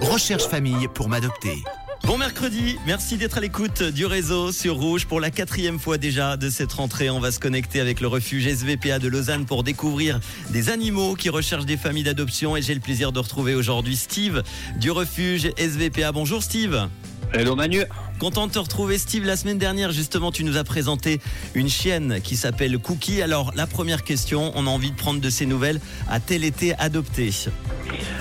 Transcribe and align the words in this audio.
Recherche 0.00 0.44
famille 0.44 0.88
pour 0.92 1.08
m'adopter. 1.08 1.62
Bon 2.04 2.18
mercredi, 2.18 2.76
merci 2.84 3.16
d'être 3.16 3.38
à 3.38 3.40
l'écoute 3.40 3.82
du 3.82 4.06
réseau 4.06 4.50
sur 4.50 4.74
Rouge 4.74 5.06
pour 5.06 5.20
la 5.20 5.30
quatrième 5.30 5.78
fois 5.78 5.98
déjà 5.98 6.36
de 6.36 6.50
cette 6.50 6.72
rentrée. 6.72 7.10
On 7.10 7.20
va 7.20 7.30
se 7.30 7.38
connecter 7.38 7.80
avec 7.80 8.00
le 8.00 8.08
refuge 8.08 8.48
SVPA 8.48 8.98
de 8.98 9.06
Lausanne 9.06 9.46
pour 9.46 9.62
découvrir 9.62 10.18
des 10.50 10.68
animaux 10.68 11.14
qui 11.14 11.28
recherchent 11.28 11.66
des 11.66 11.76
familles 11.76 12.02
d'adoption 12.02 12.56
et 12.56 12.62
j'ai 12.62 12.74
le 12.74 12.80
plaisir 12.80 13.12
de 13.12 13.20
retrouver 13.20 13.54
aujourd'hui 13.54 13.94
Steve 13.94 14.42
du 14.80 14.90
refuge 14.90 15.52
SVPA. 15.56 16.10
Bonjour 16.10 16.42
Steve. 16.42 16.88
Hello 17.32 17.54
Manu. 17.54 17.84
Content 18.18 18.46
de 18.46 18.52
te 18.52 18.58
retrouver 18.58 18.98
Steve. 18.98 19.24
La 19.24 19.36
semaine 19.36 19.58
dernière, 19.58 19.90
justement, 19.90 20.32
tu 20.32 20.44
nous 20.44 20.56
as 20.56 20.64
présenté 20.64 21.20
une 21.54 21.68
chienne 21.68 22.20
qui 22.22 22.36
s'appelle 22.36 22.78
Cookie. 22.78 23.22
Alors, 23.22 23.52
la 23.54 23.66
première 23.66 24.04
question, 24.04 24.52
on 24.54 24.66
a 24.66 24.70
envie 24.70 24.90
de 24.90 24.96
prendre 24.96 25.20
de 25.20 25.30
ses 25.30 25.46
nouvelles. 25.46 25.80
A-t-elle 26.10 26.44
été 26.44 26.74
adoptée? 26.78 27.30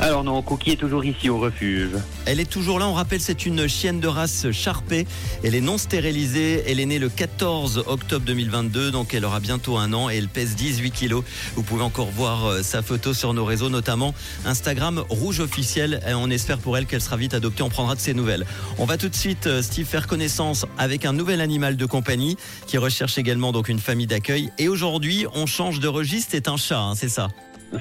Alors 0.00 0.24
non, 0.24 0.42
Cookie 0.42 0.72
est 0.72 0.76
toujours 0.76 1.04
ici 1.04 1.30
au 1.30 1.38
refuge. 1.38 1.90
Elle 2.26 2.40
est 2.40 2.50
toujours 2.50 2.78
là. 2.78 2.86
On 2.86 2.92
rappelle, 2.92 3.20
c'est 3.20 3.46
une 3.46 3.66
chienne 3.66 4.00
de 4.00 4.08
race 4.08 4.50
charpée. 4.50 5.06
Elle 5.42 5.54
est 5.54 5.60
non 5.60 5.78
stérilisée. 5.78 6.64
Elle 6.66 6.80
est 6.80 6.86
née 6.86 6.98
le 6.98 7.08
14 7.08 7.84
octobre 7.86 8.24
2022, 8.24 8.90
donc 8.90 9.14
elle 9.14 9.24
aura 9.24 9.40
bientôt 9.40 9.78
un 9.78 9.92
an 9.92 10.10
et 10.10 10.16
elle 10.16 10.28
pèse 10.28 10.54
18 10.54 10.90
kilos. 10.90 11.24
Vous 11.54 11.62
pouvez 11.62 11.82
encore 11.82 12.10
voir 12.10 12.46
euh, 12.46 12.62
sa 12.62 12.82
photo 12.82 13.14
sur 13.14 13.32
nos 13.34 13.44
réseaux, 13.44 13.68
notamment 13.68 14.14
Instagram 14.44 15.02
Rouge 15.08 15.40
officiel. 15.40 16.00
Et 16.06 16.14
on 16.14 16.30
espère 16.30 16.58
pour 16.58 16.76
elle 16.76 16.86
qu'elle 16.86 17.00
sera 17.00 17.16
vite 17.16 17.34
adoptée. 17.34 17.62
On 17.62 17.70
prendra 17.70 17.94
de 17.94 18.00
ses 18.00 18.14
nouvelles. 18.14 18.46
On 18.78 18.84
va 18.84 18.98
tout 18.98 19.08
de 19.08 19.14
suite, 19.14 19.46
euh, 19.46 19.62
Steve, 19.62 19.86
faire 19.86 20.06
connaissance 20.06 20.66
avec 20.78 21.04
un 21.04 21.12
nouvel 21.12 21.40
animal 21.40 21.76
de 21.76 21.86
compagnie 21.86 22.36
qui 22.66 22.78
recherche 22.78 23.18
également 23.18 23.52
donc 23.52 23.68
une 23.68 23.80
famille 23.80 24.06
d'accueil. 24.06 24.50
Et 24.58 24.68
aujourd'hui, 24.68 25.26
on 25.34 25.46
change 25.46 25.80
de 25.80 25.88
registre. 25.88 26.28
C'est 26.32 26.48
un 26.48 26.56
chat, 26.56 26.80
hein, 26.80 26.94
c'est 26.94 27.08
ça? 27.08 27.28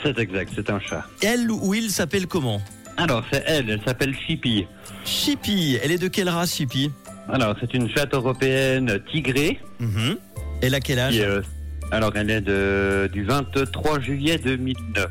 C'est 0.03 0.17
exact, 0.19 0.51
c'est 0.55 0.69
un 0.69 0.79
chat. 0.79 1.05
Elle 1.21 1.49
ou 1.51 1.73
il 1.73 1.89
s'appelle 1.89 2.27
comment 2.27 2.61
Alors 2.97 3.23
c'est 3.31 3.43
elle, 3.45 3.69
elle 3.69 3.81
s'appelle 3.85 4.15
Chippy. 4.27 4.65
Chippy. 5.05 5.77
Elle 5.83 5.91
est 5.91 5.97
de 5.97 6.07
quelle 6.07 6.29
race, 6.29 6.55
Chippy 6.55 6.91
Alors 7.29 7.55
c'est 7.59 7.73
une 7.73 7.89
chatte 7.89 8.13
européenne 8.13 8.99
tigrée. 9.11 9.59
Mhm. 9.79 10.17
Elle 10.61 10.73
a 10.73 10.79
quel 10.79 10.99
âge 10.99 11.13
qui, 11.13 11.21
euh, 11.21 11.41
alors 11.91 12.11
elle 12.15 12.31
est 12.31 12.41
de, 12.41 13.09
du 13.13 13.23
23 13.23 13.99
juillet 13.99 14.37
2009. 14.37 15.07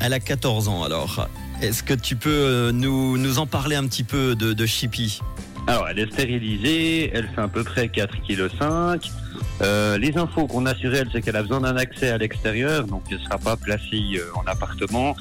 Elle 0.00 0.12
a 0.12 0.20
14 0.20 0.68
ans 0.68 0.82
alors. 0.82 1.28
Est-ce 1.62 1.82
que 1.82 1.94
tu 1.94 2.16
peux 2.16 2.30
euh, 2.30 2.72
nous, 2.72 3.16
nous 3.16 3.38
en 3.38 3.46
parler 3.46 3.76
un 3.76 3.86
petit 3.86 4.04
peu 4.04 4.34
de, 4.34 4.52
de 4.52 4.66
Chippy 4.66 5.20
Alors 5.66 5.88
elle 5.88 5.98
est 5.98 6.12
stérilisée, 6.12 7.10
elle 7.12 7.28
fait 7.34 7.40
à 7.40 7.48
peu 7.48 7.64
près 7.64 7.86
4,5 7.86 8.20
kg. 8.26 9.10
Euh, 9.62 9.96
les 9.98 10.16
infos 10.16 10.46
qu'on 10.46 10.66
a 10.66 10.74
sur 10.74 10.94
elle, 10.94 11.08
c'est 11.12 11.22
qu'elle 11.22 11.36
a 11.36 11.42
besoin 11.42 11.60
d'un 11.60 11.76
accès 11.76 12.10
à 12.10 12.18
l'extérieur, 12.18 12.84
donc 12.86 13.02
elle 13.10 13.18
ne 13.18 13.22
sera 13.22 13.38
pas 13.38 13.56
placée 13.56 14.02
euh, 14.16 14.30
en 14.34 14.42
appartement. 14.46 15.16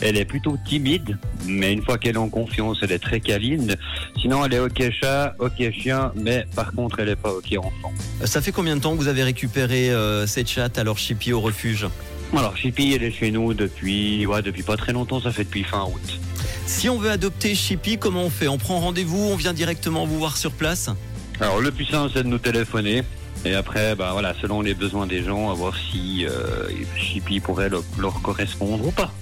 Elle 0.00 0.16
est 0.16 0.24
plutôt 0.24 0.56
timide, 0.66 1.16
mais 1.46 1.72
une 1.72 1.82
fois 1.82 1.98
qu'elle 1.98 2.14
est 2.14 2.18
en 2.18 2.28
confiance, 2.28 2.78
elle 2.82 2.92
est 2.92 2.98
très 2.98 3.20
câline. 3.20 3.76
Sinon, 4.20 4.44
elle 4.44 4.54
est 4.54 4.58
ok 4.58 4.90
chat, 4.92 5.34
ok 5.38 5.70
chien, 5.72 6.12
mais 6.14 6.46
par 6.54 6.72
contre, 6.72 7.00
elle 7.00 7.08
est 7.08 7.16
pas 7.16 7.32
ok 7.32 7.56
enfant. 7.58 7.92
Ça 8.24 8.40
fait 8.42 8.52
combien 8.52 8.76
de 8.76 8.80
temps 8.80 8.92
que 8.92 8.98
vous 8.98 9.08
avez 9.08 9.24
récupéré 9.24 9.90
euh, 9.90 10.26
cette 10.26 10.48
chatte 10.48 10.78
alors 10.78 10.98
Chippy 10.98 11.32
au 11.32 11.40
refuge? 11.40 11.86
Alors, 12.36 12.56
Chippy, 12.56 12.92
elle 12.92 13.02
est 13.02 13.10
chez 13.10 13.30
nous 13.30 13.54
depuis, 13.54 14.26
ouais, 14.26 14.42
depuis 14.42 14.62
pas 14.62 14.76
très 14.76 14.92
longtemps, 14.92 15.20
ça 15.20 15.32
fait 15.32 15.44
depuis 15.44 15.64
fin 15.64 15.84
août. 15.84 16.20
Si 16.66 16.88
on 16.88 16.98
veut 16.98 17.10
adopter 17.10 17.54
Chippy, 17.54 17.98
comment 17.98 18.24
on 18.24 18.30
fait? 18.30 18.48
On 18.48 18.58
prend 18.58 18.78
rendez-vous, 18.78 19.18
on 19.18 19.36
vient 19.36 19.54
directement 19.54 20.04
vous 20.04 20.18
voir 20.18 20.36
sur 20.36 20.52
place? 20.52 20.90
Alors, 21.40 21.60
le 21.60 21.70
plus 21.70 21.86
simple, 21.86 22.10
c'est 22.14 22.22
de 22.22 22.28
nous 22.28 22.38
téléphoner. 22.38 23.02
Et 23.44 23.54
après, 23.54 23.94
bah 23.94 24.10
voilà, 24.12 24.34
selon 24.42 24.60
les 24.62 24.74
besoins 24.74 25.06
des 25.06 25.22
gens, 25.22 25.50
à 25.50 25.54
voir 25.54 25.72
si 25.76 26.26
euh, 26.26 26.68
Chippy 26.96 27.40
pourrait 27.40 27.68
leur, 27.68 27.82
leur 27.98 28.20
correspondre 28.20 28.86
ou 28.86 28.90
pas. 28.90 29.12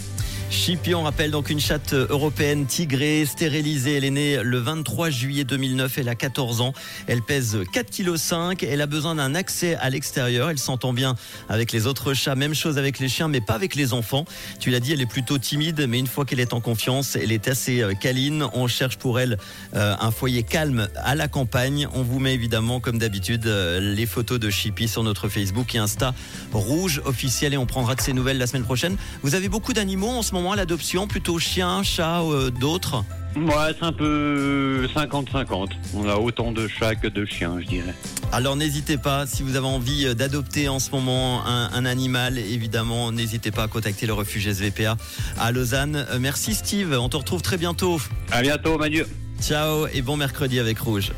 Chippy, 0.48 0.94
on 0.94 1.02
rappelle 1.02 1.32
donc 1.32 1.50
une 1.50 1.60
chatte 1.60 1.92
européenne 1.92 2.66
tigrée, 2.66 3.26
stérilisée. 3.26 3.96
Elle 3.96 4.04
est 4.04 4.10
née 4.10 4.40
le 4.42 4.58
23 4.58 5.10
juillet 5.10 5.44
2009. 5.44 5.98
Elle 5.98 6.08
a 6.08 6.14
14 6.14 6.60
ans. 6.60 6.72
Elle 7.08 7.20
pèse 7.20 7.56
4,5 7.74 8.56
kg. 8.56 8.68
Elle 8.70 8.80
a 8.80 8.86
besoin 8.86 9.16
d'un 9.16 9.34
accès 9.34 9.74
à 9.76 9.90
l'extérieur. 9.90 10.48
Elle 10.48 10.58
s'entend 10.58 10.92
bien 10.92 11.16
avec 11.48 11.72
les 11.72 11.86
autres 11.86 12.14
chats. 12.14 12.36
Même 12.36 12.54
chose 12.54 12.78
avec 12.78 13.00
les 13.00 13.08
chiens, 13.08 13.28
mais 13.28 13.40
pas 13.40 13.54
avec 13.54 13.74
les 13.74 13.92
enfants. 13.92 14.24
Tu 14.60 14.70
l'as 14.70 14.80
dit, 14.80 14.92
elle 14.92 15.00
est 15.00 15.06
plutôt 15.06 15.38
timide, 15.38 15.84
mais 15.88 15.98
une 15.98 16.06
fois 16.06 16.24
qu'elle 16.24 16.40
est 16.40 16.52
en 16.52 16.60
confiance, 16.60 17.16
elle 17.16 17.32
est 17.32 17.48
assez 17.48 17.82
euh, 17.82 17.94
câline. 17.94 18.46
On 18.54 18.68
cherche 18.68 18.98
pour 18.98 19.18
elle 19.18 19.38
euh, 19.74 19.96
un 20.00 20.10
foyer 20.12 20.44
calme 20.44 20.88
à 20.96 21.16
la 21.16 21.26
campagne. 21.26 21.88
On 21.92 22.02
vous 22.02 22.20
met 22.20 22.34
évidemment, 22.34 22.78
comme 22.78 22.98
d'habitude, 22.98 23.46
euh, 23.46 23.80
les 23.80 24.06
photos 24.06 24.38
de 24.38 24.48
Chippy 24.50 24.86
sur 24.86 25.02
notre 25.02 25.28
Facebook 25.28 25.74
et 25.74 25.78
Insta 25.78 26.14
rouge 26.52 27.02
officiel 27.04 27.52
et 27.52 27.56
on 27.56 27.66
prendra 27.66 27.94
de 27.94 28.00
ces 28.00 28.12
nouvelles 28.12 28.38
la 28.38 28.46
semaine 28.46 28.64
prochaine. 28.64 28.96
Vous 29.22 29.34
avez 29.34 29.48
beaucoup 29.48 29.72
d'animaux 29.72 30.08
en 30.08 30.22
ce 30.22 30.32
moment 30.32 30.35
l'adoption, 30.54 31.06
plutôt 31.06 31.38
chiens, 31.38 31.82
chats, 31.82 32.22
euh, 32.22 32.50
d'autres 32.50 33.04
Ouais, 33.36 33.74
c'est 33.78 33.84
un 33.84 33.92
peu 33.92 34.88
50-50. 34.94 35.68
On 35.94 36.08
a 36.08 36.16
autant 36.16 36.52
de 36.52 36.66
chats 36.68 36.94
que 36.94 37.06
de 37.06 37.26
chiens, 37.26 37.56
je 37.60 37.66
dirais. 37.66 37.94
Alors 38.32 38.56
n'hésitez 38.56 38.96
pas, 38.96 39.26
si 39.26 39.42
vous 39.42 39.56
avez 39.56 39.66
envie 39.66 40.14
d'adopter 40.14 40.68
en 40.68 40.78
ce 40.78 40.90
moment 40.90 41.44
un, 41.46 41.70
un 41.72 41.84
animal, 41.84 42.38
évidemment, 42.38 43.12
n'hésitez 43.12 43.50
pas 43.50 43.64
à 43.64 43.68
contacter 43.68 44.06
le 44.06 44.14
refuge 44.14 44.48
SVPA 44.50 44.96
à 45.38 45.52
Lausanne. 45.52 46.06
Euh, 46.10 46.18
Merci 46.18 46.54
Steve, 46.54 46.96
on 46.98 47.10
te 47.10 47.16
retrouve 47.18 47.42
très 47.42 47.58
bientôt. 47.58 48.00
À 48.32 48.40
bientôt, 48.40 48.78
Manu. 48.78 49.04
Ciao 49.42 49.86
et 49.92 50.00
bon 50.00 50.16
mercredi 50.16 50.58
avec 50.58 50.78
Rouge. 50.78 51.12